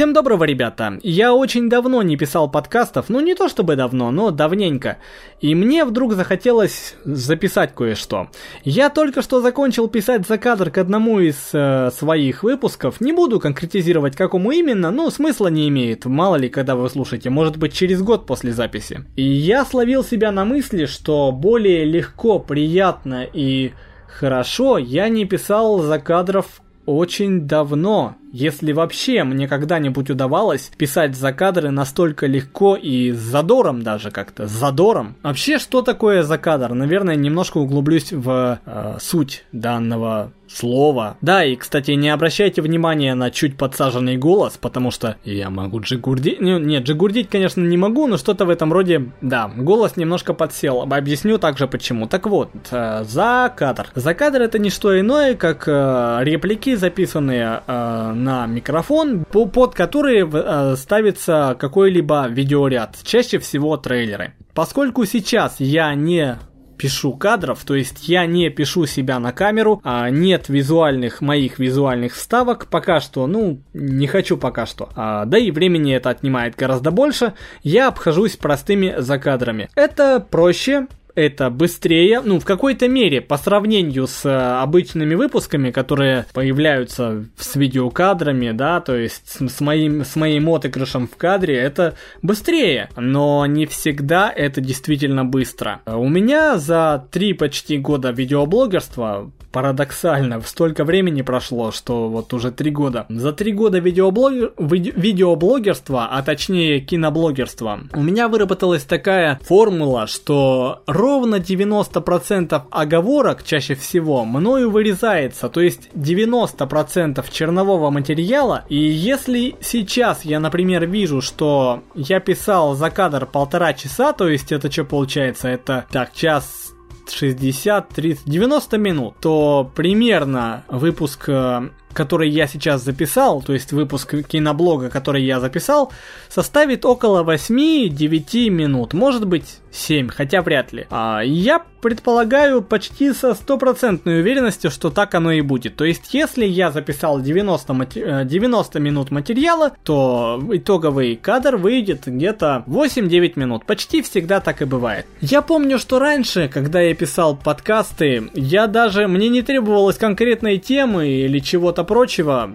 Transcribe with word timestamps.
Всем 0.00 0.14
доброго, 0.14 0.44
ребята! 0.44 0.98
Я 1.02 1.34
очень 1.34 1.68
давно 1.68 2.00
не 2.00 2.16
писал 2.16 2.50
подкастов, 2.50 3.10
ну 3.10 3.20
не 3.20 3.34
то 3.34 3.50
чтобы 3.50 3.76
давно, 3.76 4.10
но 4.10 4.30
давненько. 4.30 4.96
И 5.42 5.54
мне 5.54 5.84
вдруг 5.84 6.14
захотелось 6.14 6.94
записать 7.04 7.74
кое-что. 7.74 8.30
Я 8.64 8.88
только 8.88 9.20
что 9.20 9.42
закончил 9.42 9.88
писать 9.88 10.26
за 10.26 10.38
кадр 10.38 10.70
к 10.70 10.78
одному 10.78 11.20
из 11.20 11.50
э, 11.52 11.90
своих 11.90 12.42
выпусков. 12.42 13.02
Не 13.02 13.12
буду 13.12 13.38
конкретизировать, 13.40 14.16
какому 14.16 14.52
именно, 14.52 14.90
но 14.90 15.10
смысла 15.10 15.48
не 15.48 15.68
имеет. 15.68 16.06
Мало 16.06 16.36
ли, 16.36 16.48
когда 16.48 16.76
вы 16.76 16.88
слушаете, 16.88 17.28
может 17.28 17.58
быть 17.58 17.74
через 17.74 18.00
год 18.00 18.24
после 18.24 18.52
записи. 18.52 19.04
И 19.16 19.22
я 19.22 19.66
словил 19.66 20.02
себя 20.02 20.32
на 20.32 20.46
мысли, 20.46 20.86
что 20.86 21.30
более 21.30 21.84
легко, 21.84 22.38
приятно 22.38 23.26
и 23.30 23.72
хорошо 24.08 24.78
я 24.78 25.10
не 25.10 25.26
писал 25.26 25.82
за 25.82 25.98
кадров 25.98 26.62
очень 26.86 27.46
давно. 27.46 28.16
Если 28.32 28.72
вообще 28.72 29.24
мне 29.24 29.48
когда-нибудь 29.48 30.10
удавалось 30.10 30.70
писать 30.76 31.16
закадры 31.16 31.70
настолько 31.70 32.26
легко 32.26 32.76
и 32.76 33.12
с 33.12 33.18
задором 33.18 33.82
даже 33.82 34.10
как-то, 34.10 34.46
с 34.46 34.50
задором. 34.50 35.16
Вообще, 35.22 35.58
что 35.58 35.82
такое 35.82 36.22
закадр? 36.22 36.74
Наверное, 36.74 37.16
немножко 37.16 37.58
углублюсь 37.58 38.12
в 38.12 38.60
э, 38.64 38.96
суть 39.00 39.44
данного 39.52 40.32
слова. 40.52 41.16
Да, 41.20 41.44
и, 41.44 41.56
кстати, 41.56 41.92
не 41.92 42.08
обращайте 42.08 42.62
внимания 42.62 43.14
на 43.14 43.30
чуть 43.30 43.56
подсаженный 43.56 44.16
голос, 44.16 44.58
потому 44.60 44.90
что 44.90 45.16
я 45.24 45.50
могу 45.50 45.80
джигурдить... 45.80 46.40
Ну, 46.40 46.58
нет, 46.58 46.84
джигурдить, 46.84 47.28
конечно, 47.28 47.60
не 47.60 47.76
могу, 47.76 48.06
но 48.06 48.16
что-то 48.16 48.44
в 48.44 48.50
этом 48.50 48.72
роде... 48.72 49.10
Да, 49.20 49.50
голос 49.54 49.96
немножко 49.96 50.34
подсел. 50.34 50.82
Объясню 50.82 51.38
также 51.38 51.68
почему. 51.68 52.06
Так 52.06 52.26
вот, 52.26 52.50
э, 52.70 53.04
закадр. 53.04 53.88
Закадр 53.94 54.42
это 54.42 54.58
не 54.58 54.70
что 54.70 54.98
иное, 54.98 55.34
как 55.34 55.64
э, 55.66 56.18
реплики, 56.22 56.74
записанные 56.74 57.62
э, 57.66 58.12
на 58.14 58.46
микрофон, 58.46 59.24
под 59.24 59.74
которые 59.74 60.28
э, 60.30 60.74
ставится 60.76 61.56
какой-либо 61.58 62.26
видеоряд, 62.28 62.96
чаще 63.02 63.38
всего 63.38 63.76
трейлеры. 63.76 64.34
Поскольку 64.54 65.04
сейчас 65.04 65.56
я 65.58 65.94
не 65.94 66.38
пишу 66.80 67.12
кадров, 67.12 67.62
то 67.66 67.74
есть 67.74 68.08
я 68.08 68.24
не 68.24 68.48
пишу 68.48 68.86
себя 68.86 69.18
на 69.18 69.32
камеру, 69.32 69.82
а 69.84 70.08
нет 70.08 70.48
визуальных 70.48 71.20
моих 71.20 71.58
визуальных 71.58 72.14
вставок 72.14 72.68
пока 72.68 73.00
что, 73.00 73.26
ну, 73.26 73.60
не 73.74 74.06
хочу 74.06 74.38
пока 74.38 74.64
что. 74.64 74.88
А, 74.96 75.26
да 75.26 75.36
и 75.36 75.50
времени 75.50 75.94
это 75.94 76.08
отнимает 76.08 76.56
гораздо 76.56 76.90
больше, 76.90 77.34
я 77.62 77.88
обхожусь 77.88 78.38
простыми 78.38 78.94
закадрами. 78.96 79.68
Это 79.74 80.20
проще, 80.20 80.86
это 81.14 81.50
быстрее, 81.50 82.20
ну, 82.20 82.38
в 82.38 82.44
какой-то 82.44 82.88
мере, 82.88 83.20
по 83.20 83.36
сравнению 83.36 84.06
с 84.06 84.24
э, 84.24 84.60
обычными 84.60 85.14
выпусками, 85.14 85.70
которые 85.70 86.26
появляются 86.32 87.24
с 87.38 87.56
видеокадрами, 87.56 88.52
да, 88.52 88.80
то 88.80 88.96
есть 88.96 89.28
с, 89.28 89.48
с, 89.48 89.60
моим, 89.60 90.04
с 90.04 90.16
моим 90.16 90.48
отыгрышем 90.48 91.08
в 91.08 91.16
кадре, 91.16 91.56
это 91.56 91.94
быстрее, 92.22 92.88
но 92.96 93.46
не 93.46 93.66
всегда 93.66 94.30
это 94.30 94.60
действительно 94.60 95.24
быстро. 95.24 95.80
У 95.86 96.08
меня 96.08 96.58
за 96.58 97.06
три 97.10 97.32
почти 97.32 97.78
года 97.78 98.10
видеоблогерства 98.10 99.30
парадоксально, 99.52 100.40
столько 100.42 100.84
времени 100.84 101.22
прошло, 101.22 101.72
что 101.72 102.08
вот 102.08 102.32
уже 102.32 102.50
три 102.50 102.70
года. 102.70 103.06
За 103.08 103.32
три 103.32 103.52
года 103.52 103.78
видеоблогер... 103.78 104.52
видеоблогерства, 104.58 106.08
а 106.10 106.22
точнее 106.22 106.80
киноблогерства, 106.80 107.80
у 107.92 108.02
меня 108.02 108.28
выработалась 108.28 108.84
такая 108.84 109.40
формула, 109.42 110.06
что 110.06 110.82
ровно 111.00 111.36
90% 111.36 112.62
оговорок 112.70 113.42
чаще 113.42 113.74
всего 113.74 114.24
мною 114.24 114.70
вырезается, 114.70 115.48
то 115.48 115.60
есть 115.60 115.88
90% 115.94 117.24
чернового 117.30 117.90
материала, 117.90 118.64
и 118.68 118.76
если 118.76 119.56
сейчас 119.60 120.24
я, 120.24 120.40
например, 120.40 120.86
вижу, 120.86 121.20
что 121.20 121.82
я 121.94 122.20
писал 122.20 122.74
за 122.74 122.90
кадр 122.90 123.26
полтора 123.26 123.72
часа, 123.72 124.12
то 124.12 124.28
есть 124.28 124.52
это 124.52 124.70
что 124.70 124.84
получается, 124.84 125.48
это 125.48 125.86
так, 125.90 126.12
час 126.12 126.72
60, 127.08 127.88
30, 127.88 128.24
90 128.24 128.78
минут, 128.78 129.14
то 129.20 129.70
примерно 129.74 130.64
выпуск 130.68 131.28
э, 131.28 131.70
который 131.92 132.28
я 132.28 132.46
сейчас 132.46 132.82
записал, 132.82 133.42
то 133.42 133.52
есть 133.52 133.72
выпуск 133.72 134.14
киноблога, 134.26 134.90
который 134.90 135.24
я 135.24 135.40
записал, 135.40 135.92
составит 136.28 136.84
около 136.84 137.22
8-9 137.22 138.50
минут, 138.50 138.92
может 138.92 139.26
быть 139.26 139.58
7, 139.72 140.08
хотя 140.08 140.42
вряд 140.42 140.72
ли. 140.72 140.86
А, 140.90 141.20
я 141.20 141.62
предполагаю 141.80 142.62
почти 142.62 143.12
со 143.12 143.34
стопроцентной 143.34 144.20
уверенностью, 144.20 144.70
что 144.70 144.90
так 144.90 145.14
оно 145.14 145.32
и 145.32 145.40
будет. 145.40 145.76
То 145.76 145.84
есть, 145.84 146.14
если 146.14 146.44
я 146.44 146.70
записал 146.70 147.20
90, 147.20 147.72
мати- 147.72 148.24
90 148.24 148.78
э, 148.78 148.82
минут 148.82 149.10
материала, 149.10 149.72
то 149.84 150.42
итоговый 150.52 151.16
кадр 151.16 151.56
выйдет 151.56 152.02
где-то 152.06 152.64
8-9 152.66 153.32
минут. 153.36 153.64
Почти 153.64 154.02
всегда 154.02 154.40
так 154.40 154.62
и 154.62 154.64
бывает. 154.64 155.06
Я 155.20 155.42
помню, 155.42 155.78
что 155.78 155.98
раньше, 155.98 156.50
когда 156.52 156.80
я 156.80 156.94
писал 156.94 157.36
подкасты, 157.36 158.30
я 158.34 158.66
даже, 158.66 159.08
мне 159.08 159.28
не 159.28 159.42
требовалось 159.42 159.96
конкретной 159.96 160.58
темы 160.58 161.08
или 161.08 161.38
чего-то 161.38 161.84
прочего, 161.84 162.50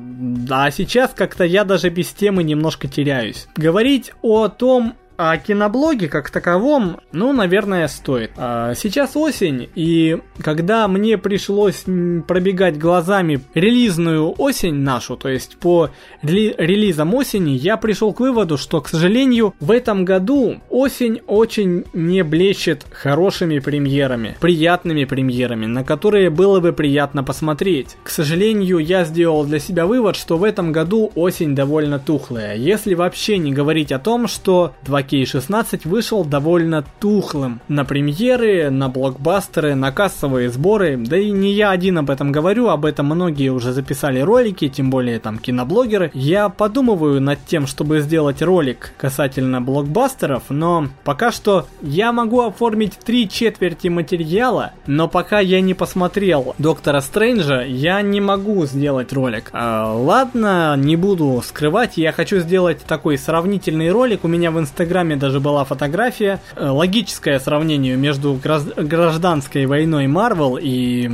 а 0.50 0.72
сейчас 0.72 1.12
как-то 1.16 1.44
я 1.44 1.64
даже 1.64 1.90
без 1.90 2.08
темы 2.08 2.44
немножко 2.44 2.88
теряюсь. 2.88 3.48
Говорить 3.56 4.12
о 4.22 4.48
том, 4.48 4.96
о 5.18 5.38
киноблоге 5.38 6.08
как 6.08 6.30
таковом, 6.30 7.00
ну, 7.12 7.34
наверное, 7.34 7.88
стоит. 7.88 8.32
А 8.38 8.74
сейчас 8.76 9.16
осень, 9.16 9.70
и 9.76 10.18
когда 10.42 10.88
мне 10.88 11.18
пришлось 11.18 11.86
пробегать 12.28 12.78
глазами 12.78 13.42
релизную 13.54 14.34
осень 14.38 14.76
нашу, 14.76 15.16
то 15.18 15.30
есть 15.30 15.58
по 15.58 15.90
рели 16.22 16.56
релизам 16.58 17.14
осени, 17.14 17.52
я 17.52 17.78
пришел 17.78 18.14
к 18.14 18.20
выводу, 18.20 18.58
что, 18.58 18.82
к 18.82 18.90
сожалению, 18.90 19.54
в 19.60 19.72
этом 19.72 20.06
году 20.06 20.58
осень 20.70 21.22
очень 21.28 21.86
не 21.94 22.24
блещет 22.24 22.86
хорошими 22.92 23.60
премьерами, 23.60 24.36
приятными 24.40 25.06
премьерами, 25.06 25.66
на 25.66 25.84
которые 25.84 26.30
было 26.30 26.60
бы 26.60 26.74
приятно 26.74 27.24
посмотреть. 27.24 27.98
К 28.04 28.10
сожалению, 28.10 28.80
я 28.80 29.06
сделал 29.06 29.46
для 29.46 29.60
себя 29.60 29.86
вывод, 29.86 30.16
что 30.16 30.38
в 30.38 30.44
этом 30.44 30.72
году 30.72 31.12
осень 31.16 31.56
довольно 31.56 32.00
тухлая, 32.00 32.56
если 32.56 32.94
вообще 32.94 33.38
не 33.38 33.54
говорить 33.54 33.92
о 33.92 34.00
том, 34.00 34.28
что 34.28 34.74
два 34.84 35.04
K16 35.06 35.82
вышел 35.86 36.26
довольно 36.26 36.84
тухлым. 37.00 37.62
На 37.68 37.86
премьеры, 37.86 38.70
на 38.70 38.90
блокбастеры, 38.90 39.76
на 39.76 39.92
кассовые 39.92 40.50
сборы, 40.50 40.98
да 40.98 41.18
и 41.18 41.32
не 41.32 41.54
я 41.54 41.70
один 41.70 41.98
об 41.98 42.10
этом 42.10 42.32
говорю, 42.32 42.70
об 42.70 42.86
этом 42.86 43.06
многие 43.06 43.50
уже 43.50 43.72
записали 43.72 44.20
ролики, 44.20 44.68
тем 44.68 44.90
более 44.90 45.20
там 45.20 45.38
киноблогеры. 45.38 46.12
Я 46.14 46.50
подумываю 46.50 47.22
над 47.22 47.46
тем, 47.46 47.68
чтобы 47.68 48.00
сделать 48.00 48.42
ролик 48.42 48.94
касательно 48.98 49.62
блокбастеров, 49.62 50.44
но 50.50 50.88
пока 51.04 51.32
что 51.32 51.68
я 51.82 52.12
могу 52.12 52.42
оформить 52.42 52.94
три 52.98 53.30
четверти 53.30 53.88
материала, 53.88 54.74
но 54.88 55.08
пока 55.08 55.40
я 55.40 55.62
не 55.62 55.74
посмотрел 55.74 56.56
Доктора 56.58 57.02
Стрэнджа, 57.02 57.62
я 57.62 58.02
не 58.02 58.22
могу 58.22 58.66
сделать 58.66 59.14
ролик. 59.14 59.50
А, 59.54 59.94
ладно, 59.94 60.76
не 60.78 60.96
буду 60.96 61.42
скрывать, 61.46 61.98
я 61.98 62.12
хочу 62.12 62.40
сделать 62.40 62.80
такой 62.88 63.18
сравнительный 63.18 63.92
ролик, 63.92 64.24
у 64.24 64.28
меня 64.28 64.52
в 64.52 64.60
инстаграме 64.60 64.95
Инстаграме 64.96 65.18
даже 65.18 65.42
была 65.42 65.66
фотография, 65.66 66.40
э, 66.56 66.70
логическое 66.70 67.38
сравнение 67.42 67.98
между 67.98 68.40
гражданской 68.78 69.66
войной 69.66 70.08
Марвел 70.08 70.58
и 70.62 71.10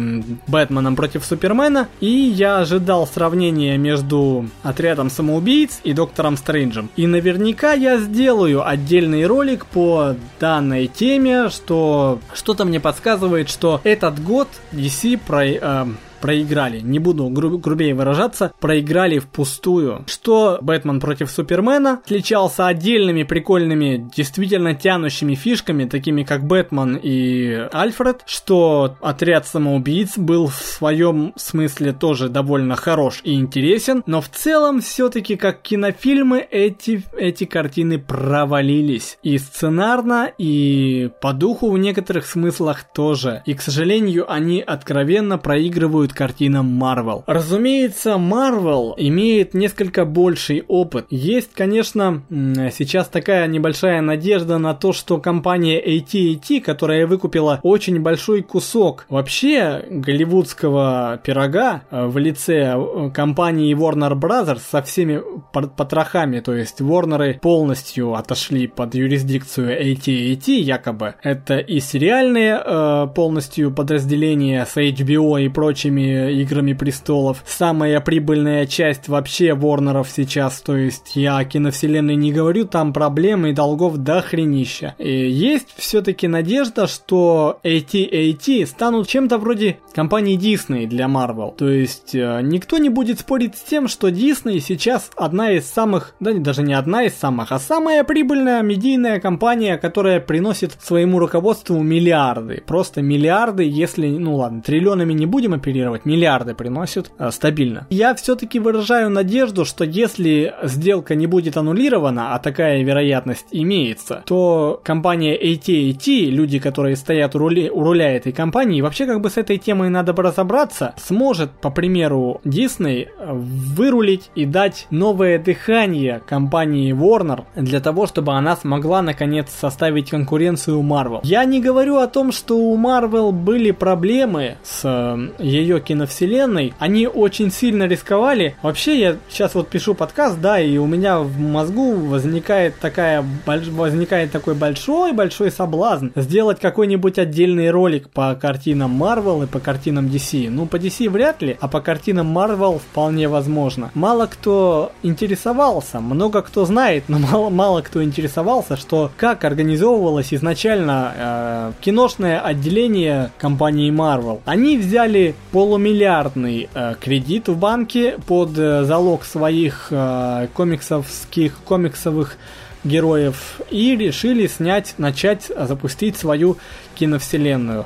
Бэтменом 0.46 0.96
против 0.96 1.26
Супермена, 1.26 1.88
и 2.00 2.08
я 2.08 2.60
ожидал 2.60 3.08
сравнения 3.08 3.78
между 3.80 4.46
отрядом 4.62 5.10
самоубийц 5.10 5.80
и 5.84 5.94
Доктором 5.94 6.38
Стрэнджем. 6.38 6.92
И 6.96 7.08
наверняка 7.08 7.74
я 7.74 7.98
сделаю 7.98 8.68
отдельный 8.68 9.26
ролик 9.26 9.66
по 9.66 10.14
данной 10.40 10.86
теме, 10.86 11.50
что 11.50 12.20
что-то 12.36 12.66
мне 12.66 12.80
подсказывает, 12.80 13.50
что 13.50 13.82
этот 13.84 14.24
год 14.24 14.48
DC 14.74 15.18
про, 15.26 15.44
э, 15.44 15.86
проиграли, 16.22 16.80
не 16.80 17.00
буду 17.00 17.28
гру- 17.30 17.58
грубее 17.58 17.94
выражаться, 17.94 18.54
проиграли 18.60 19.20
впустую. 19.20 20.06
Что 20.08 20.60
Бэтмен 20.62 21.00
против 21.00 21.32
Супермена 21.32 22.02
отличался 22.06 22.68
отдельными 22.68 23.24
прикольными, 23.24 24.10
действительно 24.16 24.76
тянущими 24.76 25.36
фишками, 25.36 25.86
такими 25.86 26.24
как 26.24 26.46
Бэтмен 26.46 27.00
и 27.02 27.68
Альфред, 27.74 28.24
что 28.26 28.96
отряд 29.02 29.48
самоубийц 29.48 30.18
был 30.18 30.48
в 30.48 30.56
своем 30.56 31.34
смысле 31.36 31.94
тоже 31.94 32.30
довольно 32.30 32.76
хорош 32.76 33.22
и 33.24 33.34
интересен, 33.34 34.04
но 34.06 34.22
в 34.22 34.30
целом 34.30 34.82
все-таки 34.82 35.36
как 35.36 35.62
кинофильмы 35.62 36.40
эти, 36.40 37.04
эти 37.18 37.46
картины 37.46 37.98
провалились. 38.00 39.18
И 39.24 39.38
сценарно, 39.38 40.32
и 40.38 41.10
по 41.22 41.34
духу 41.34 41.72
в 41.72 41.78
некоторых 41.78 42.26
смыслах 42.26 42.84
тоже. 42.84 43.42
И, 43.46 43.54
к 43.54 43.62
сожалению, 43.62 44.32
они 44.32 44.62
откровенно 44.62 45.38
проигрывают 45.38 46.11
будет 46.12 46.14
картинам 46.14 46.82
Marvel. 46.82 47.24
Разумеется, 47.28 48.12
Marvel 48.12 48.94
имеет 48.98 49.54
несколько 49.54 50.06
больший 50.06 50.64
опыт. 50.68 51.06
Есть, 51.10 51.52
конечно, 51.54 52.24
сейчас 52.30 53.08
такая 53.08 53.48
небольшая 53.48 54.02
надежда 54.02 54.58
на 54.58 54.74
то, 54.74 54.94
что 54.94 55.20
компания 55.20 55.82
AT&T, 55.82 56.62
которая 56.62 57.08
выкупила 57.08 57.60
очень 57.64 58.00
большой 58.02 58.42
кусок 58.42 59.06
вообще 59.10 59.86
голливудского 59.90 61.20
пирога 61.24 61.82
э, 61.92 62.06
в 62.06 62.18
лице 62.18 62.76
э, 62.76 63.10
компании 63.14 63.76
Warner 63.76 64.14
Brothers 64.14 64.62
со 64.72 64.82
всеми 64.82 65.22
потрохами, 65.52 66.40
то 66.40 66.54
есть 66.54 66.82
Warner 66.82 67.40
полностью 67.40 68.14
отошли 68.14 68.68
под 68.68 68.96
юрисдикцию 68.96 69.70
AT&T 69.82 70.52
якобы. 70.52 71.16
Это 71.24 71.58
и 71.58 71.80
сериальные 71.80 72.62
э, 72.64 73.08
полностью 73.16 73.72
подразделения 73.72 74.66
с 74.66 74.78
HBO 74.78 75.42
и 75.42 75.50
прочими 75.50 76.01
играми 76.02 76.74
престолов. 76.74 77.44
Самая 77.46 78.00
прибыльная 78.00 78.66
часть 78.66 79.08
вообще 79.08 79.54
Ворнеров 79.54 80.10
сейчас, 80.10 80.62
то 80.62 80.76
есть 80.76 81.16
я 81.16 81.38
о 81.38 81.46
киновселенной 81.46 82.16
не 82.16 82.32
говорю, 82.32 82.66
там 82.66 82.94
проблемы 82.94 83.50
и 83.50 83.54
долгов 83.54 83.98
до 83.98 84.22
хренища. 84.22 84.96
И 84.98 85.30
есть 85.30 85.68
все-таки 85.76 86.28
надежда, 86.28 86.88
что 86.88 87.60
AT&T 87.64 88.66
станут 88.66 89.08
чем-то 89.08 89.38
вроде 89.38 89.80
компании 89.94 90.38
Disney 90.38 90.88
для 90.88 91.06
Marvel. 91.06 91.56
То 91.56 91.70
есть 91.70 92.16
э, 92.16 92.40
никто 92.42 92.78
не 92.78 92.90
будет 92.90 93.20
спорить 93.20 93.56
с 93.56 93.62
тем, 93.62 93.88
что 93.88 94.10
Disney 94.10 94.60
сейчас 94.60 95.12
одна 95.16 95.52
из 95.52 95.66
самых, 95.66 96.16
да 96.20 96.34
даже 96.34 96.64
не 96.64 96.74
одна 96.74 97.04
из 97.04 97.14
самых, 97.14 97.52
а 97.52 97.60
самая 97.60 98.04
прибыльная 98.04 98.62
медийная 98.62 99.20
компания, 99.20 99.78
которая 99.78 100.20
приносит 100.20 100.78
своему 100.82 101.20
руководству 101.20 101.82
миллиарды. 101.82 102.64
Просто 102.66 103.02
миллиарды, 103.02 103.64
если, 103.64 104.08
ну 104.08 104.38
ладно, 104.38 104.62
триллионами 104.62 105.14
не 105.14 105.26
будем 105.26 105.54
оперировать, 105.54 105.91
миллиарды 106.06 106.54
приносят 106.54 107.12
э, 107.18 107.32
стабильно. 107.32 107.88
Я 107.90 108.16
все-таки 108.16 108.60
выражаю 108.60 109.10
надежду, 109.10 109.66
что 109.66 109.84
если 109.84 110.54
сделка 110.64 111.16
не 111.16 111.28
будет 111.28 111.58
аннулирована, 111.58 112.34
а 112.34 112.40
такая 112.40 112.84
вероятность 112.84 113.48
имеется, 113.52 114.24
то 114.26 114.80
компания 114.84 115.38
AT&T, 115.38 116.26
люди, 116.30 116.60
которые 116.60 116.96
стоят 116.96 117.36
у 117.36 117.40
руля, 117.40 117.72
у 117.72 117.84
руля 117.84 118.16
этой 118.16 118.32
компании, 118.32 118.82
вообще 118.82 119.06
как 119.06 119.22
бы 119.22 119.30
с 119.30 119.38
этой 119.38 119.58
темой 119.58 119.90
надо 119.90 120.14
бы 120.14 120.24
разобраться, 120.24 120.94
сможет, 120.98 121.52
по 121.52 121.70
примеру 121.70 122.42
Disney, 122.44 123.08
вырулить 123.20 124.30
и 124.36 124.46
дать 124.46 124.88
новое 124.90 125.40
дыхание 125.40 126.22
компании 126.26 126.94
Warner 126.94 127.44
для 127.56 127.80
того, 127.80 128.08
чтобы 128.08 128.34
она 128.34 128.56
смогла 128.56 129.02
наконец 129.02 129.50
составить 129.50 130.10
конкуренцию 130.10 130.82
Marvel. 130.82 131.20
Я 131.24 131.46
не 131.46 131.62
говорю 131.62 131.98
о 131.98 132.08
том, 132.08 132.32
что 132.32 132.58
у 132.58 132.78
Marvel 132.78 133.32
были 133.32 133.72
проблемы 133.72 134.58
с 134.64 134.82
э, 134.84 135.44
ее 135.72 135.80
киновселенной, 135.80 136.74
они 136.80 137.08
очень 137.08 137.52
сильно 137.52 137.84
рисковали. 137.88 138.56
Вообще, 138.62 139.00
я 139.00 139.18
сейчас 139.30 139.56
вот 139.56 139.70
пишу 139.70 139.96
подкаст, 139.96 140.40
да, 140.40 140.60
и 140.60 140.78
у 140.78 140.86
меня 140.86 141.20
в 141.20 141.40
мозгу 141.40 141.94
возникает 141.96 142.78
такая, 142.80 143.26
возникает 143.46 144.32
такой 144.32 144.54
большой-большой 144.56 145.52
соблазн 145.52 146.10
сделать 146.16 146.60
какой-нибудь 146.60 147.18
отдельный 147.18 147.72
ролик 147.72 148.10
по 148.10 148.36
картинам 148.36 149.02
Marvel 149.02 149.44
и 149.44 149.48
по 149.48 149.60
картинам 149.60 150.08
DC. 150.08 150.50
Ну, 150.50 150.66
по 150.66 150.76
DC 150.76 151.10
вряд 151.10 151.42
ли, 151.42 151.58
а 151.60 151.68
по 151.68 151.82
картинам 151.82 152.38
Marvel 152.38 152.80
вполне 152.80 153.28
возможно. 153.28 153.92
Мало 153.94 154.26
кто 154.26 154.92
интересовался, 155.04 156.00
много 156.00 156.42
кто 156.42 156.66
знает, 156.66 157.06
но 157.08 157.20
мало, 157.32 157.50
мало 157.50 157.82
кто 157.82 158.04
интересовался, 158.04 158.76
что 158.76 159.12
как 159.18 159.44
организовывалось 159.44 160.34
изначально 160.34 161.14
э, 161.16 161.72
киношное 161.82 162.40
отделение 162.40 163.32
компании 163.38 163.92
Marvel. 163.92 164.40
Они 164.46 164.78
взяли 164.78 165.36
полумиллиардный 165.62 166.70
э, 166.74 166.96
кредит 167.00 167.48
в 167.48 167.56
банке 167.56 168.18
под 168.26 168.58
э, 168.58 168.84
залог 168.84 169.24
своих 169.24 169.90
э, 169.92 170.48
комиксовских, 170.56 171.60
комиксовых 171.64 172.38
героев 172.84 173.62
и 173.70 173.96
решили 173.96 174.48
снять, 174.48 174.96
начать 174.98 175.52
запустить 175.56 176.18
свою 176.18 176.58
киновселенную 176.96 177.86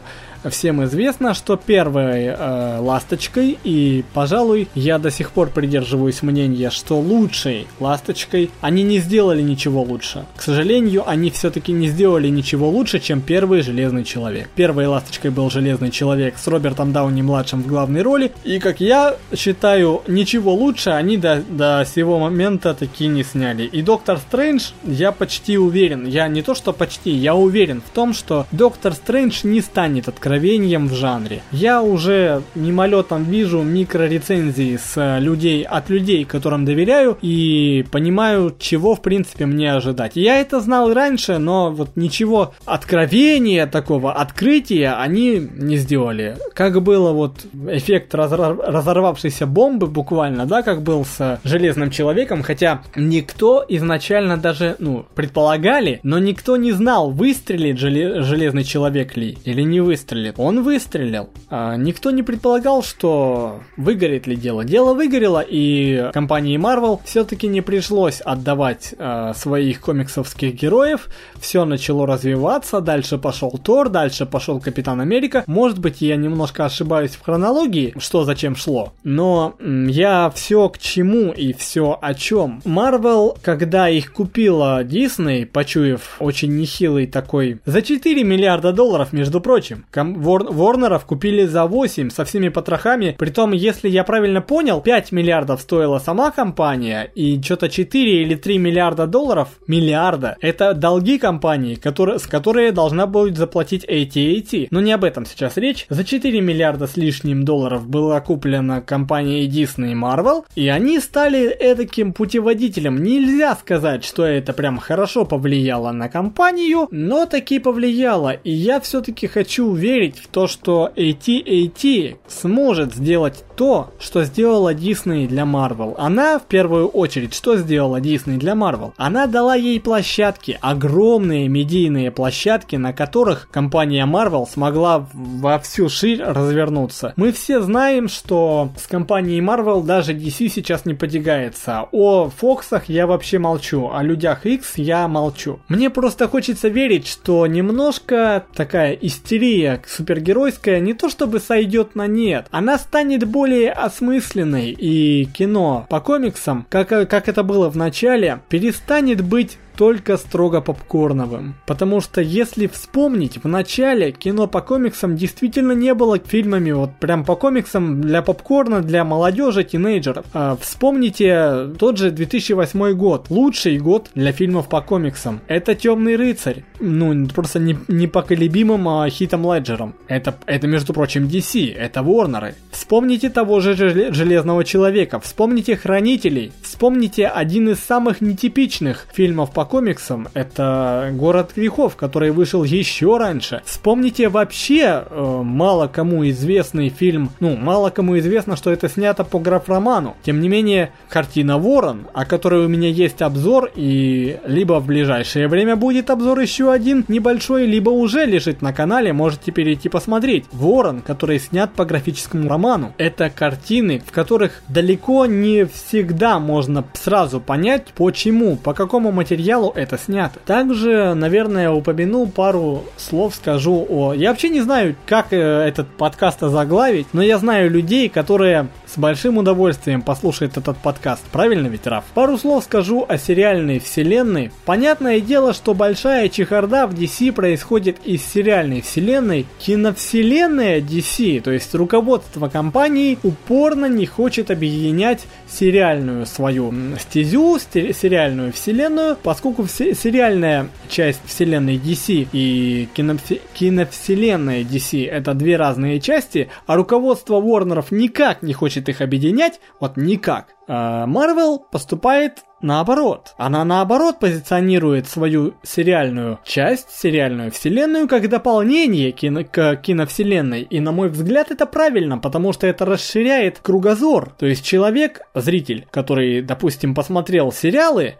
всем 0.49 0.83
известно, 0.83 1.33
что 1.33 1.55
первой 1.57 2.25
э, 2.25 2.77
ласточкой, 2.79 3.57
и, 3.63 4.03
пожалуй, 4.13 4.67
я 4.75 4.99
до 4.99 5.11
сих 5.11 5.31
пор 5.31 5.49
придерживаюсь 5.49 6.21
мнения, 6.21 6.69
что 6.69 6.99
лучшей 6.99 7.67
ласточкой 7.79 8.51
они 8.61 8.83
не 8.83 8.99
сделали 8.99 9.41
ничего 9.41 9.81
лучше. 9.81 10.25
К 10.35 10.41
сожалению, 10.41 11.07
они 11.07 11.31
все-таки 11.31 11.71
не 11.71 11.87
сделали 11.87 12.27
ничего 12.29 12.69
лучше, 12.69 12.99
чем 12.99 13.21
первый 13.21 13.61
Железный 13.61 14.03
Человек. 14.03 14.49
Первой 14.55 14.87
ласточкой 14.87 15.31
был 15.31 15.49
Железный 15.49 15.91
Человек 15.91 16.37
с 16.37 16.47
Робертом 16.47 16.91
Дауни-младшим 16.91 17.63
в 17.63 17.67
главной 17.67 18.01
роли, 18.01 18.31
и, 18.43 18.59
как 18.59 18.79
я 18.79 19.15
считаю, 19.35 20.03
ничего 20.07 20.53
лучше 20.53 20.91
они 20.91 21.17
до, 21.17 21.41
до 21.47 21.85
сего 21.91 22.19
момента 22.19 22.73
таки 22.73 23.07
не 23.07 23.23
сняли. 23.23 23.63
И 23.63 23.81
Доктор 23.81 24.19
Стрэндж, 24.19 24.71
я 24.83 25.11
почти 25.11 25.57
уверен, 25.57 26.05
я 26.05 26.27
не 26.27 26.41
то 26.41 26.53
что 26.53 26.71
почти, 26.71 27.11
я 27.11 27.35
уверен 27.35 27.81
в 27.81 27.89
том, 27.89 28.13
что 28.13 28.45
Доктор 28.51 28.93
Стрэндж 28.93 29.41
не 29.43 29.61
станет 29.61 30.07
открывать 30.07 30.34
откровением 30.35 30.87
в 30.87 30.93
жанре. 30.93 31.41
Я 31.51 31.81
уже 31.81 32.41
мимолетом 32.55 33.23
вижу 33.23 33.61
микрорецензии 33.61 34.77
с 34.77 34.97
э, 34.97 35.19
людей, 35.21 35.63
от 35.63 35.89
людей, 35.89 36.25
которым 36.25 36.65
доверяю, 36.65 37.17
и 37.21 37.85
понимаю, 37.91 38.53
чего 38.59 38.95
в 38.95 39.01
принципе 39.01 39.45
мне 39.45 39.73
ожидать. 39.73 40.11
Я 40.15 40.41
это 40.41 40.59
знал 40.59 40.93
раньше, 40.93 41.37
но 41.37 41.71
вот 41.71 41.91
ничего 41.95 42.53
откровения 42.65 43.65
такого, 43.65 44.11
открытия 44.11 44.93
они 44.99 45.49
не 45.55 45.77
сделали. 45.77 46.35
Как 46.53 46.81
было 46.81 47.11
вот 47.13 47.45
эффект 47.69 48.13
разорвавшейся 48.13 49.45
бомбы 49.47 49.87
буквально, 49.87 50.45
да, 50.45 50.63
как 50.63 50.81
был 50.81 51.05
с 51.05 51.39
Железным 51.45 51.91
Человеком, 51.91 52.43
хотя 52.43 52.81
никто 52.97 53.63
изначально 53.69 54.37
даже, 54.37 54.75
ну, 54.79 55.05
предполагали, 55.15 55.99
но 56.03 56.19
никто 56.19 56.57
не 56.57 56.73
знал, 56.73 57.11
выстрелит 57.11 57.77
Железный 57.77 58.63
Человек 58.65 59.15
ли 59.15 59.37
или 59.45 59.61
не 59.61 59.79
выстрелит 59.79 60.24
выстрелит. 60.25 60.39
Он 60.39 60.63
выстрелил. 60.63 61.29
А, 61.49 61.75
никто 61.75 62.11
не 62.11 62.23
предполагал, 62.23 62.83
что 62.83 63.61
выгорит 63.77 64.27
ли 64.27 64.35
дело. 64.35 64.63
Дело 64.63 64.93
выгорело, 64.93 65.43
и 65.47 66.09
компании 66.13 66.57
Marvel 66.57 66.99
все-таки 67.05 67.47
не 67.47 67.61
пришлось 67.61 68.21
отдавать 68.21 68.95
а, 68.97 69.33
своих 69.33 69.81
комиксовских 69.81 70.55
героев. 70.55 71.07
Все 71.39 71.65
начало 71.65 72.07
развиваться, 72.07 72.81
дальше 72.81 73.17
пошел 73.17 73.51
Тор, 73.51 73.89
дальше 73.89 74.25
пошел 74.25 74.59
Капитан 74.59 75.01
Америка. 75.01 75.43
Может 75.47 75.79
быть, 75.79 76.01
я 76.01 76.15
немножко 76.15 76.65
ошибаюсь 76.65 77.11
в 77.11 77.23
хронологии, 77.23 77.93
что 77.97 78.23
зачем 78.23 78.55
шло. 78.55 78.93
Но 79.03 79.55
я 79.59 80.31
все 80.33 80.69
к 80.69 80.77
чему 80.77 81.31
и 81.31 81.53
все 81.53 81.97
о 82.01 82.13
чем. 82.13 82.61
Marvel, 82.65 83.37
когда 83.41 83.89
их 83.89 84.13
купила 84.13 84.83
Disney, 84.83 85.45
почуяв 85.45 86.17
очень 86.19 86.55
нехилый 86.55 87.07
такой 87.07 87.59
за 87.65 87.81
4 87.81 88.23
миллиарда 88.23 88.71
долларов, 88.71 89.13
между 89.13 89.41
прочим, 89.41 89.85
Ворнеров 90.13 91.05
купили 91.05 91.45
за 91.45 91.65
8 91.65 92.09
со 92.09 92.23
всеми 92.25 92.49
потрохами. 92.49 93.15
Притом, 93.17 93.51
если 93.51 93.89
я 93.89 94.03
правильно 94.03 94.41
понял, 94.41 94.81
5 94.81 95.11
миллиардов 95.11 95.61
стоила 95.61 95.99
сама 95.99 96.31
компания, 96.31 97.09
и 97.15 97.41
что-то 97.41 97.69
4 97.69 98.21
или 98.21 98.35
3 98.35 98.57
миллиарда 98.57 99.07
долларов, 99.07 99.49
миллиарда, 99.67 100.37
это 100.41 100.73
долги 100.73 101.17
компании, 101.17 101.75
которые, 101.75 102.19
с 102.19 102.27
которые 102.27 102.71
должна 102.71 103.07
будет 103.07 103.37
заплатить 103.37 103.85
AT&T. 103.85 104.67
Но 104.71 104.81
не 104.81 104.91
об 104.91 105.03
этом 105.03 105.25
сейчас 105.25 105.57
речь. 105.57 105.85
За 105.89 106.03
4 106.03 106.41
миллиарда 106.41 106.87
с 106.87 106.97
лишним 106.97 107.43
долларов 107.45 107.87
была 107.87 108.19
куплена 108.21 108.81
компания 108.81 109.47
Disney 109.47 109.93
Marvel, 109.93 110.43
и 110.55 110.67
они 110.67 110.99
стали 110.99 111.57
таким 111.75 112.13
путеводителем. 112.13 113.01
Нельзя 113.01 113.55
сказать, 113.55 114.03
что 114.03 114.25
это 114.25 114.53
прям 114.53 114.77
хорошо 114.77 115.25
повлияло 115.25 115.91
на 115.91 116.09
компанию, 116.09 116.87
но 116.91 117.25
таки 117.25 117.59
повлияло. 117.59 118.31
И 118.31 118.51
я 118.51 118.79
все-таки 118.79 119.27
хочу 119.27 119.73
верить, 119.73 119.94
верить 119.95 120.19
в 120.19 120.27
то, 120.27 120.47
что 120.47 120.91
AT-AT 120.95 122.17
сможет 122.27 122.93
сделать 122.93 123.45
то, 123.55 123.91
что 123.99 124.23
сделала 124.23 124.73
Disney 124.73 125.27
для 125.27 125.43
Marvel. 125.43 125.95
Она, 125.97 126.39
в 126.39 126.43
первую 126.43 126.87
очередь, 126.87 127.33
что 127.33 127.55
сделала 127.55 128.01
Disney 128.01 128.37
для 128.37 128.53
Marvel? 128.53 128.91
Она 128.97 129.27
дала 129.27 129.55
ей 129.55 129.79
площадки, 129.79 130.57
огромные 130.59 131.47
медийные 131.47 132.11
площадки, 132.11 132.75
на 132.75 132.91
которых 132.91 133.47
компания 133.49 134.05
Marvel 134.05 134.45
смогла 134.49 135.07
во 135.13 135.59
всю 135.59 135.87
ширь 135.87 136.21
развернуться. 136.21 137.13
Мы 137.15 137.31
все 137.31 137.61
знаем, 137.61 138.09
что 138.09 138.71
с 138.77 138.87
компанией 138.87 139.39
Marvel 139.39 139.83
даже 139.83 140.13
DC 140.13 140.49
сейчас 140.49 140.85
не 140.85 140.93
подвигается. 140.93 141.87
О 141.93 142.29
Фоксах 142.29 142.89
я 142.89 143.07
вообще 143.07 143.39
молчу, 143.39 143.89
о 143.93 144.03
Людях 144.03 144.45
X 144.45 144.73
я 144.75 145.07
молчу. 145.07 145.59
Мне 145.69 145.89
просто 145.89 146.27
хочется 146.27 146.67
верить, 146.67 147.07
что 147.07 147.47
немножко 147.47 148.43
такая 148.53 148.93
истерия 148.93 149.81
супергеройская 149.87 150.79
не 150.79 150.93
то 150.93 151.09
чтобы 151.09 151.39
сойдет 151.39 151.95
на 151.95 152.07
нет, 152.07 152.47
она 152.51 152.77
станет 152.77 153.25
более 153.25 153.71
осмысленной, 153.71 154.71
и 154.71 155.25
кино 155.25 155.85
по 155.89 155.99
комиксам, 155.99 156.65
как, 156.69 156.89
как 156.89 157.29
это 157.29 157.43
было 157.43 157.69
в 157.69 157.77
начале, 157.77 158.41
перестанет 158.49 159.21
быть 159.21 159.57
только 159.75 160.17
строго 160.17 160.61
попкорновым. 160.61 161.55
Потому 161.65 162.01
что 162.01 162.21
если 162.21 162.67
вспомнить, 162.67 163.43
в 163.43 163.47
начале 163.47 164.11
кино 164.11 164.47
по 164.47 164.61
комиксам 164.61 165.15
действительно 165.15 165.73
не 165.73 165.93
было 165.93 166.17
фильмами 166.19 166.71
вот 166.71 166.91
прям 166.99 167.25
по 167.25 167.35
комиксам 167.35 168.01
для 168.01 168.21
попкорна, 168.21 168.81
для 168.81 169.03
молодежи, 169.03 169.63
тинейджеров. 169.63 170.25
А 170.33 170.57
вспомните 170.59 171.67
тот 171.77 171.97
же 171.97 172.11
2008 172.11 172.93
год, 172.93 173.29
лучший 173.29 173.77
год 173.77 174.09
для 174.15 174.31
фильмов 174.31 174.69
по 174.69 174.81
комиксам. 174.81 175.41
Это 175.47 175.75
Темный 175.75 176.15
рыцарь. 176.15 176.63
Ну, 176.79 177.27
просто 177.27 177.59
не, 177.59 177.77
непоколебимым 177.87 178.87
а, 178.87 179.09
хитом 179.09 179.45
Леджером. 179.75 179.95
Это, 180.07 180.35
это, 180.45 180.67
между 180.67 180.93
прочим, 180.93 181.27
DC, 181.27 181.73
это 181.75 182.01
Ворнеры. 182.03 182.55
Вспомните 182.71 183.29
того 183.29 183.59
же 183.59 183.75
Железного 183.75 184.63
Человека, 184.63 185.19
вспомните 185.19 185.75
Хранителей, 185.75 186.51
вспомните 186.61 187.27
один 187.27 187.69
из 187.69 187.79
самых 187.79 188.21
нетипичных 188.21 189.07
фильмов 189.13 189.51
по 189.51 189.65
комиксам, 189.65 190.27
это 190.33 191.09
Город 191.13 191.51
грехов, 191.55 191.95
который 191.95 192.31
вышел 192.31 192.63
еще 192.63 193.17
раньше. 193.17 193.61
Вспомните 193.65 194.29
вообще 194.29 195.03
э, 195.09 195.41
мало 195.43 195.87
кому 195.87 196.27
известный 196.29 196.89
фильм, 196.89 197.31
ну, 197.39 197.55
мало 197.55 197.89
кому 197.89 198.17
известно, 198.19 198.55
что 198.55 198.71
это 198.71 198.89
снято 198.89 199.23
по 199.23 199.39
граф-роману. 199.39 200.15
Тем 200.23 200.39
не 200.39 200.49
менее, 200.49 200.91
картина 201.09 201.57
Ворон, 201.57 202.07
о 202.13 202.25
которой 202.25 202.65
у 202.65 202.69
меня 202.69 202.89
есть 202.89 203.21
обзор, 203.21 203.71
и 203.75 204.37
либо 204.45 204.79
в 204.79 204.85
ближайшее 204.85 205.47
время 205.47 205.75
будет 205.75 206.09
обзор 206.09 206.39
еще 206.39 206.71
один 206.71 207.05
небольшой, 207.07 207.65
либо 207.65 207.89
уже 207.89 208.25
лежит 208.25 208.61
на 208.61 208.73
канале, 208.73 209.13
можете 209.13 209.51
перейти 209.51 209.64
посмотреть. 209.89 210.45
Ворон, 210.51 211.01
который 211.01 211.39
снят 211.39 211.71
по 211.73 211.85
графическому 211.85 212.49
роману. 212.49 212.93
Это 212.97 213.29
картины, 213.29 214.01
в 214.05 214.11
которых 214.11 214.61
далеко 214.67 215.25
не 215.25 215.65
всегда 215.65 216.39
можно 216.39 216.85
сразу 216.93 217.39
понять, 217.39 217.87
почему, 217.95 218.55
по 218.55 218.73
какому 218.73 219.11
материалу 219.11 219.71
это 219.75 219.97
снято. 219.97 220.39
Также, 220.45 221.13
наверное, 221.13 221.71
упомяну 221.71 222.27
пару 222.27 222.83
слов, 222.97 223.35
скажу 223.35 223.85
о... 223.89 224.13
Я 224.13 224.29
вообще 224.29 224.49
не 224.49 224.61
знаю, 224.61 224.95
как 225.05 225.27
э, 225.31 225.37
этот 225.37 225.87
подкаст 225.87 226.43
озаглавить, 226.43 227.07
но 227.13 227.21
я 227.21 227.37
знаю 227.37 227.71
людей, 227.71 228.09
которые 228.09 228.67
с 228.85 228.97
большим 228.97 229.37
удовольствием 229.37 230.01
послушают 230.01 230.57
этот 230.57 230.77
подкаст. 230.77 231.23
Правильно 231.31 231.67
ведь, 231.67 231.87
Раф? 231.87 232.05
Пару 232.13 232.37
слов 232.37 232.63
скажу 232.63 233.05
о 233.07 233.17
сериальной 233.17 233.79
вселенной. 233.79 234.51
Понятное 234.65 235.19
дело, 235.19 235.53
что 235.53 235.73
большая 235.73 236.29
чехарда 236.29 236.87
в 236.87 236.93
DC 236.93 237.31
происходит 237.31 237.97
из 238.05 238.25
сериальной 238.25 238.81
вселенной. 238.81 239.45
Киновселенная 239.59 240.81
DC, 240.81 241.41
то 241.41 241.51
есть 241.51 241.73
руководство 241.73 242.49
компании, 242.49 243.17
упорно 243.23 243.85
не 243.87 244.05
хочет 244.05 244.51
объединять 244.51 245.25
сериальную 245.47 246.25
свою 246.25 246.73
стезю, 246.99 247.57
сериальную 247.59 248.51
вселенную, 248.53 249.17
поскольку 249.21 249.65
сериальная 249.67 250.69
часть 250.89 251.21
вселенной 251.25 251.77
DC 251.77 252.27
и 252.31 252.89
киновсе 252.93 253.41
киновселенная 253.53 254.63
DC 254.63 255.07
это 255.09 255.33
две 255.33 255.55
разные 255.55 255.99
части, 255.99 256.49
а 256.65 256.75
руководство 256.75 257.41
Warner'ов 257.41 257.87
никак 257.91 258.41
не 258.41 258.53
хочет 258.53 258.89
их 258.89 259.01
объединять, 259.01 259.59
вот 259.79 259.97
никак. 259.97 260.49
Марвел 260.67 261.59
поступает 261.59 262.43
наоборот. 262.65 263.33
Она 263.37 263.63
наоборот 263.63 264.19
позиционирует 264.19 265.07
свою 265.07 265.53
сериальную 265.63 266.39
часть, 266.43 266.91
сериальную 266.91 267.51
вселенную, 267.51 268.07
как 268.07 268.29
дополнение 268.29 269.11
кино, 269.11 269.43
к 269.49 269.77
киновселенной. 269.77 270.63
И 270.63 270.79
на 270.79 270.91
мой 270.91 271.09
взгляд 271.09 271.51
это 271.51 271.65
правильно, 271.65 272.17
потому 272.17 272.51
что 272.51 272.67
это 272.67 272.85
расширяет 272.85 273.59
кругозор. 273.59 274.33
То 274.37 274.45
есть 274.45 274.65
человек, 274.65 275.21
зритель, 275.33 275.87
который, 275.91 276.41
допустим, 276.41 276.93
посмотрел 276.93 277.51
сериалы, 277.51 278.15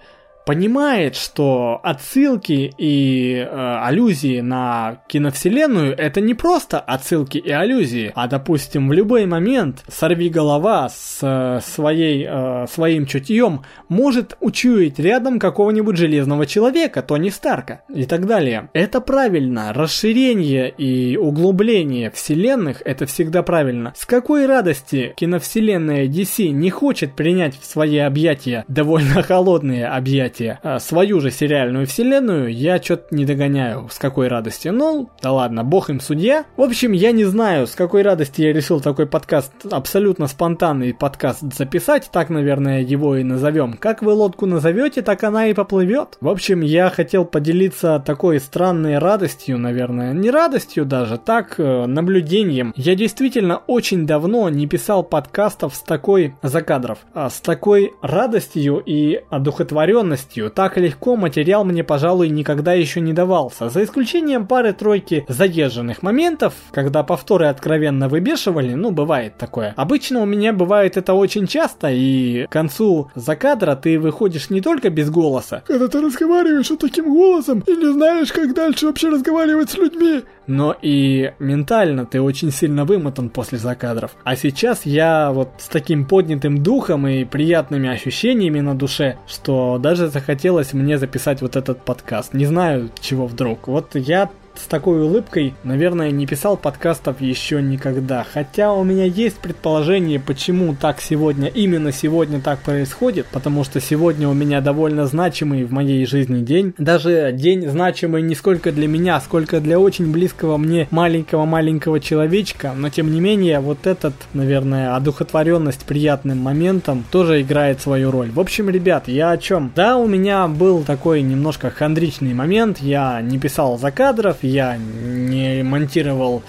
понимает, 0.46 1.16
что 1.16 1.80
отсылки 1.84 2.74
и 2.78 3.36
э, 3.36 3.78
аллюзии 3.82 4.42
на 4.42 5.02
киновселенную 5.08 5.98
это 5.98 6.22
не 6.22 6.36
просто 6.36 6.80
отсылки 6.80 7.38
и 7.38 7.52
аллюзии, 7.52 8.12
а 8.16 8.28
допустим 8.28 8.90
в 8.90 8.94
любой 8.94 9.26
момент 9.26 9.84
сорви 9.88 10.30
голова 10.30 10.90
с 10.90 11.20
э, 11.22 11.60
своей 11.66 12.28
э, 12.30 12.68
своим 12.68 13.08
чутьем 13.08 13.64
может 13.90 14.38
учуять 14.40 15.00
рядом 15.00 15.40
какого-нибудь 15.40 15.98
железного 15.98 16.46
человека, 16.46 17.02
Тони 17.02 17.30
Старка 17.30 17.82
и 17.94 18.06
так 18.06 18.28
далее. 18.28 18.70
Это 18.74 19.02
правильно. 19.02 19.74
Расширение 19.74 20.70
и 20.70 21.18
углубление 21.18 22.12
вселенных 22.12 22.82
это 22.86 23.06
всегда 23.08 23.42
правильно. 23.42 23.94
С 23.96 24.06
какой 24.06 24.46
радости 24.46 25.14
киновселенная 25.18 26.06
DC 26.08 26.50
не 26.50 26.70
хочет 26.70 27.16
принять 27.16 27.60
в 27.60 27.66
свои 27.66 27.98
объятия 27.98 28.64
довольно 28.68 29.24
холодные 29.24 29.88
объятия 29.88 30.35
понятие 30.36 30.60
а, 30.64 30.80
свою 30.80 31.20
же 31.20 31.32
сериальную 31.32 31.88
вселенную, 31.88 32.54
я 32.54 32.82
что-то 32.82 33.16
не 33.16 33.26
догоняю, 33.26 33.88
с 33.92 33.98
какой 33.98 34.28
радости. 34.28 34.70
Ну, 34.70 35.10
да 35.22 35.32
ладно, 35.32 35.64
бог 35.64 35.90
им 35.90 36.00
судья. 36.00 36.46
В 36.58 36.62
общем, 36.62 36.92
я 36.92 37.12
не 37.12 37.26
знаю, 37.26 37.68
с 37.68 37.72
какой 37.72 38.02
радости 38.02 38.42
я 38.42 38.54
решил 38.54 38.82
такой 38.82 39.06
подкаст, 39.06 39.52
абсолютно 39.72 40.28
спонтанный 40.28 40.94
подкаст 40.94 41.42
записать, 41.54 42.10
так, 42.12 42.30
наверное, 42.30 42.82
его 42.82 43.16
и 43.16 43.24
назовем. 43.24 43.74
Как 43.74 44.02
вы 44.02 44.14
лодку 44.14 44.46
назовете, 44.46 45.02
так 45.02 45.24
она 45.24 45.48
и 45.48 45.54
поплывет. 45.54 46.18
В 46.22 46.28
общем, 46.28 46.62
я 46.62 46.90
хотел 46.90 47.26
поделиться 47.26 48.02
такой 48.06 48.40
странной 48.40 48.98
радостью, 48.98 49.58
наверное, 49.58 50.14
не 50.14 50.32
радостью 50.32 50.86
даже, 50.86 51.18
так, 51.18 51.56
э, 51.58 51.86
наблюдением. 51.86 52.74
Я 52.76 52.96
действительно 52.96 53.62
очень 53.68 54.06
давно 54.06 54.50
не 54.50 54.68
писал 54.68 55.04
подкастов 55.04 55.76
с 55.76 55.82
такой 55.82 56.36
закадров, 56.42 57.00
а 57.14 57.30
с 57.30 57.40
такой 57.40 57.94
радостью 58.02 58.82
и 58.86 59.22
одухотворенностью 59.30 60.25
легкостью. 60.26 60.52
Так 60.52 60.78
легко 60.78 61.16
материал 61.16 61.64
мне, 61.66 61.84
пожалуй, 61.84 62.30
никогда 62.30 62.74
еще 62.74 63.02
не 63.02 63.14
давался, 63.14 63.70
за 63.70 63.84
исключением 63.84 64.48
пары-тройки 64.48 65.26
заезженных 65.28 66.02
моментов, 66.02 66.54
когда 66.72 67.04
повторы 67.04 67.48
откровенно 67.48 68.10
выбешивали, 68.10 68.74
ну, 68.74 68.92
бывает 68.92 69.38
такое. 69.38 69.74
Обычно 69.78 70.22
у 70.22 70.26
меня 70.26 70.54
бывает 70.54 70.98
это 70.98 71.14
очень 71.14 71.48
часто, 71.48 71.90
и 71.92 72.46
к 72.46 72.52
концу 72.52 73.10
закадра 73.16 73.76
ты 73.76 74.00
выходишь 74.00 74.50
не 74.50 74.62
только 74.62 74.90
без 74.90 75.10
голоса, 75.10 75.64
когда 75.68 75.88
ты 75.88 76.02
разговариваешь 76.02 76.70
вот 76.70 76.80
таким 76.80 77.14
голосом 77.14 77.64
и 77.68 77.72
не 77.72 77.94
знаешь, 77.94 78.32
как 78.32 78.54
дальше 78.54 78.88
вообще 78.88 79.10
разговаривать 79.10 79.70
с 79.70 79.78
людьми, 79.78 80.24
но 80.48 80.76
и 80.82 81.34
ментально 81.40 82.06
ты 82.06 82.22
очень 82.22 82.52
сильно 82.52 82.86
вымотан 82.86 83.30
после 83.30 83.58
закадров. 83.58 84.16
А 84.24 84.36
сейчас 84.36 84.86
я 84.86 85.32
вот 85.32 85.50
с 85.58 85.68
таким 85.68 86.06
поднятым 86.06 86.62
духом 86.62 87.08
и 87.08 87.26
приятными 87.26 87.90
ощущениями 87.90 88.60
на 88.60 88.76
душе, 88.76 89.18
что 89.28 89.78
даже 89.80 90.08
захотелось 90.16 90.72
мне 90.72 90.98
записать 90.98 91.42
вот 91.42 91.58
этот 91.58 91.82
подкаст. 91.84 92.34
Не 92.34 92.46
знаю, 92.46 92.90
чего 93.02 93.28
вдруг. 93.28 93.68
Вот 93.68 93.96
я 93.96 94.30
с 94.60 94.68
такой 94.68 95.02
улыбкой, 95.02 95.54
наверное, 95.64 96.12
не 96.12 96.26
писал 96.26 96.58
подкастов 96.58 97.22
еще 97.22 97.62
никогда. 97.62 98.26
Хотя 98.32 98.74
у 98.74 98.84
меня 98.84 99.06
есть 99.06 99.38
предположение, 99.38 100.20
почему 100.20 100.76
так 100.76 101.02
сегодня, 101.02 101.48
именно 101.48 101.92
сегодня 101.92 102.42
так 102.42 102.60
происходит, 102.60 103.28
потому 103.32 103.64
что 103.64 103.80
сегодня 103.80 104.28
у 104.28 104.34
меня 104.34 104.62
довольно 104.62 105.06
значимый 105.06 105.64
в 105.64 105.72
моей 105.72 106.06
жизни 106.06 106.44
день. 106.44 106.74
Даже 106.78 107.32
день 107.34 107.68
значимый 107.68 108.22
не 108.22 108.36
сколько 108.36 108.72
для 108.72 108.88
меня, 108.88 109.20
сколько 109.20 109.60
для 109.60 109.80
очень 109.80 110.12
близкого 110.12 110.58
мне 110.58 110.88
маленького-маленького 110.92 112.00
человечка, 112.00 112.74
но 112.76 112.90
тем 112.90 113.12
не 113.12 113.20
менее 113.20 113.60
вот 113.60 113.88
этот, 113.88 114.14
наверное, 114.34 114.96
одухотворенность 114.96 115.86
приятным 115.86 116.40
моментом 116.40 117.04
тоже 117.12 117.42
играет 117.42 117.82
свою 117.82 118.12
роль. 118.12 118.32
В 118.32 118.40
общем, 118.40 118.70
ребят, 118.70 119.08
я 119.08 119.32
о 119.32 119.38
чем? 119.38 119.72
Да, 119.76 119.98
у 119.98 120.08
меня 120.08 120.48
был 120.48 120.84
такой 120.84 121.22
немножко 121.22 121.70
хандричный 121.70 122.34
момент, 122.34 122.80
я 122.80 123.22
не 123.22 123.38
писал 123.38 123.78
за 123.78 123.92
кадров, 123.92 124.38
я 124.46 124.78
не 124.78 125.64
монтировал 125.64 126.44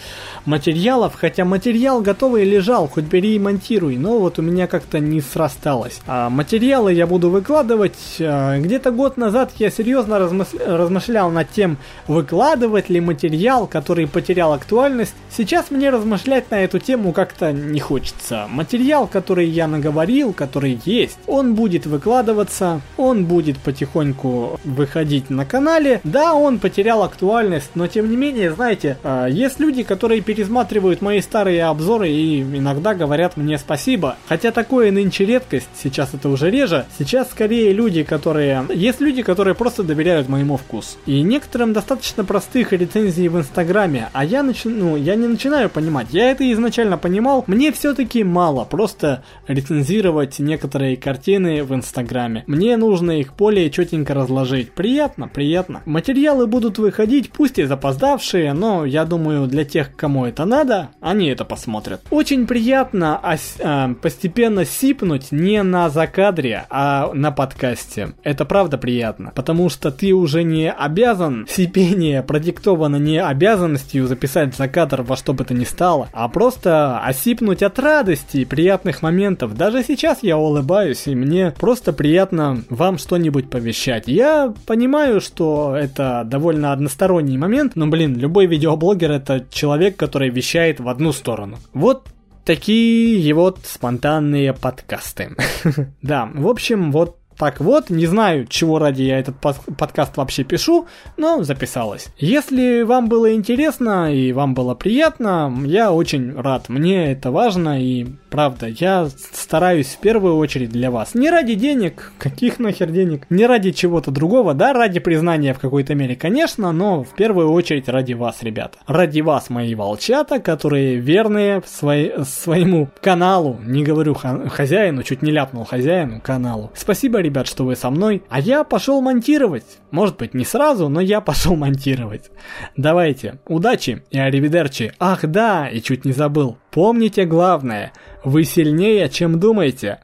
материалов, 0.47 1.15
хотя 1.17 1.45
материал 1.45 2.00
готовый 2.00 2.45
лежал, 2.45 2.88
хоть 2.88 3.05
бери 3.05 3.37
и 3.37 3.38
монтируй, 3.38 3.97
но 3.97 4.19
вот 4.19 4.38
у 4.38 4.43
меня 4.43 4.67
как-то 4.67 4.99
не 4.99 5.21
срасталось. 5.21 6.00
А 6.07 6.31
материалы 6.31 6.93
я 6.93 7.07
буду 7.07 7.31
выкладывать. 7.31 7.99
А, 8.21 8.59
где-то 8.59 8.91
год 8.91 9.17
назад 9.17 9.53
я 9.59 9.71
серьезно 9.71 10.19
размышлял 10.19 11.31
над 11.31 11.50
тем, 11.50 11.79
выкладывать 12.07 12.88
ли 12.88 13.00
материал, 13.00 13.67
который 13.67 14.07
потерял 14.07 14.53
актуальность. 14.53 15.15
Сейчас 15.31 15.71
мне 15.71 15.91
размышлять 15.91 16.50
на 16.50 16.62
эту 16.62 16.79
тему 16.79 17.12
как-то 17.12 17.53
не 17.53 17.81
хочется. 17.81 18.47
Материал, 18.49 19.07
который 19.07 19.47
я 19.47 19.67
наговорил, 19.67 20.33
который 20.33 20.81
есть, 20.85 21.19
он 21.26 21.55
будет 21.55 21.87
выкладываться, 21.87 22.81
он 22.97 23.25
будет 23.25 23.59
потихоньку 23.59 24.59
выходить 24.65 25.31
на 25.31 25.45
канале. 25.45 26.00
Да, 26.05 26.35
он 26.35 26.59
потерял 26.59 27.03
актуальность, 27.03 27.71
но 27.75 27.87
тем 27.87 28.11
не 28.11 28.17
менее, 28.17 28.53
знаете, 28.53 28.99
а, 29.03 29.26
есть 29.26 29.61
люди, 29.61 29.83
которые 29.83 30.23
пересматривают 30.37 31.00
мои 31.00 31.21
старые 31.21 31.64
обзоры 31.64 32.11
и 32.11 32.43
иногда 32.43 32.95
говорят 32.95 33.37
мне 33.37 33.57
спасибо. 33.57 34.16
Хотя 34.28 34.50
такое 34.52 34.93
нынче 34.93 35.25
редкость, 35.25 35.69
сейчас 35.83 36.12
это 36.12 36.28
уже 36.28 36.50
реже. 36.50 36.85
Сейчас 36.99 37.31
скорее 37.31 37.73
люди, 37.73 38.02
которые... 38.02 38.66
Есть 38.75 39.00
люди, 39.00 39.23
которые 39.23 39.55
просто 39.55 39.83
доверяют 39.83 40.28
моему 40.28 40.59
вкусу. 40.59 40.99
И 41.07 41.23
некоторым 41.23 41.73
достаточно 41.73 42.25
простых 42.25 42.73
рецензий 42.73 43.28
в 43.28 43.38
Инстаграме, 43.38 44.11
а 44.12 44.25
я, 44.25 44.43
начи... 44.43 44.69
ну, 44.69 44.97
я 44.97 45.14
не 45.14 45.26
начинаю 45.26 45.71
понимать. 45.71 46.09
Я 46.11 46.31
это 46.31 46.50
изначально 46.52 46.99
понимал, 46.99 47.45
мне 47.47 47.73
все-таки 47.73 48.23
мало 48.23 48.64
просто 48.64 49.25
рецензировать 49.49 50.38
некоторые 50.38 50.99
картины 50.99 51.64
в 51.64 51.75
Инстаграме. 51.75 52.45
Мне 52.47 52.76
нужно 52.76 53.21
их 53.21 53.35
более 53.35 53.71
четенько 53.71 54.12
разложить. 54.12 54.73
Приятно, 54.73 55.28
приятно. 55.28 55.81
Материалы 55.87 56.47
будут 56.47 56.78
выходить, 56.78 57.31
пусть 57.31 57.59
и 57.59 57.64
запоздавшие, 57.64 58.52
но 58.52 58.85
я 58.85 59.07
думаю, 59.07 59.47
для 59.47 59.64
тех, 59.64 59.97
кому 59.97 60.25
это 60.26 60.45
надо, 60.45 60.88
они 61.00 61.28
это 61.28 61.45
посмотрят. 61.45 62.02
Очень 62.11 62.47
приятно 62.47 63.18
ос- 63.23 63.56
э, 63.59 63.95
постепенно 64.00 64.64
сипнуть 64.64 65.33
не 65.33 65.62
на 65.62 65.88
закадре, 65.90 66.66
а 66.71 67.11
на 67.14 67.30
подкасте. 67.30 68.12
Это 68.23 68.45
правда 68.45 68.78
приятно, 68.78 69.33
потому 69.35 69.68
что 69.68 69.90
ты 69.90 70.12
уже 70.12 70.42
не 70.42 70.71
обязан, 70.71 71.47
сипение 71.49 72.23
продиктовано 72.23 72.97
не 72.97 73.23
обязанностью 73.23 74.06
записать 74.06 74.54
закадр 74.54 75.02
во 75.02 75.16
что 75.16 75.33
бы 75.33 75.45
то 75.45 75.54
ни 75.54 75.64
стало, 75.64 76.09
а 76.12 76.28
просто 76.28 76.99
осипнуть 77.00 77.62
от 77.62 77.78
радости 77.78 78.38
и 78.38 78.45
приятных 78.45 79.02
моментов. 79.02 79.56
Даже 79.56 79.83
сейчас 79.83 80.18
я 80.23 80.37
улыбаюсь, 80.38 81.06
и 81.06 81.14
мне 81.14 81.52
просто 81.59 81.92
приятно 81.92 82.62
вам 82.68 82.99
что-нибудь 82.99 83.50
повещать. 83.50 84.04
Я 84.06 84.52
понимаю, 84.66 85.21
что 85.21 85.75
это 85.76 86.23
довольно 86.25 86.73
односторонний 86.73 87.38
момент, 87.38 87.73
но, 87.76 87.87
блин, 87.87 88.16
любой 88.16 88.47
видеоблогер 88.47 89.11
это 89.11 89.45
человек, 89.50 89.97
который 90.07 90.29
вещает 90.31 90.79
в 90.81 90.89
одну 90.89 91.13
сторону. 91.13 91.59
Вот 91.75 92.09
такие 92.45 93.35
вот 93.35 93.59
спонтанные 93.65 94.53
подкасты. 94.53 95.37
Да, 96.03 96.31
в 96.33 96.47
общем, 96.47 96.93
вот 96.93 97.19
так 97.38 97.61
вот, 97.61 97.90
не 97.90 98.07
знаю, 98.07 98.47
чего 98.47 98.78
ради 98.78 99.02
я 99.02 99.19
этот 99.19 99.37
подкаст 99.37 100.16
вообще 100.16 100.45
пишу, 100.45 100.87
но 101.16 101.43
записалось. 101.43 102.09
Если 102.19 102.83
вам 102.83 103.09
было 103.09 103.35
интересно 103.35 104.12
и 104.12 104.33
вам 104.33 104.55
было 104.55 104.75
приятно, 104.75 105.52
я 105.64 105.93
очень 105.93 106.35
рад. 106.35 106.69
Мне 106.69 107.12
это 107.12 107.31
важно 107.31 107.83
и 107.83 108.07
правда, 108.31 108.66
я 108.66 109.09
стараюсь 109.33 109.88
в 109.88 109.99
первую 109.99 110.37
очередь 110.37 110.71
для 110.71 110.90
вас. 110.90 111.14
Не 111.14 111.31
ради 111.31 111.55
денег, 111.55 112.12
каких 112.19 112.59
нахер 112.59 112.90
денег, 112.90 113.26
не 113.31 113.47
ради 113.47 113.73
чего-то 113.73 114.11
другого, 114.11 114.55
да, 114.55 114.73
ради 114.73 115.00
признания 115.00 115.55
в 115.55 115.59
какой-то 115.59 115.95
мере, 115.95 116.16
конечно, 116.16 116.73
но 116.73 117.02
в 117.02 117.14
первую 117.14 117.50
очередь 117.50 117.88
ради 117.88 118.14
вас, 118.14 118.43
ребята. 118.43 118.78
Ради 118.87 119.21
вас, 119.21 119.50
мои 119.50 119.75
волчата, 119.75 120.38
которые 120.38 120.97
верные 120.97 121.62
свои, 121.66 122.11
своему 122.25 122.88
каналу, 123.00 123.59
не 123.64 123.85
говорю 123.85 124.14
хозяину, 124.14 125.02
чуть 125.02 125.23
не 125.23 125.31
ляпнул 125.31 125.64
хозяину, 125.64 126.21
каналу. 126.21 126.71
Спасибо, 126.75 127.21
ребят, 127.26 127.47
что 127.47 127.64
вы 127.64 127.76
со 127.76 127.90
мной. 127.90 128.23
А 128.28 128.40
я 128.40 128.64
пошел 128.64 129.00
монтировать. 129.00 129.78
Может 129.90 130.16
быть, 130.16 130.35
не 130.35 130.45
сразу, 130.45 130.88
но 130.88 131.00
я 131.00 131.21
пошел 131.21 131.54
монтировать. 131.56 132.30
Давайте, 132.76 133.38
удачи 133.47 134.02
и 134.11 134.18
аривидерчи. 134.18 134.92
Ах 134.99 135.26
да, 135.26 135.68
и 135.68 135.80
чуть 135.80 136.04
не 136.04 136.12
забыл. 136.12 136.59
Помните 136.71 137.25
главное, 137.25 137.92
вы 138.25 138.45
сильнее, 138.45 139.09
чем 139.09 139.38
думаете. 139.38 140.00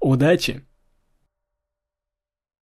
Удачи! 0.00 0.62